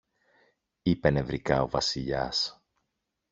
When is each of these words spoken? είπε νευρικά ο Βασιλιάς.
είπε 0.81 1.09
νευρικά 1.09 1.61
ο 1.61 1.67
Βασιλιάς. 1.67 2.63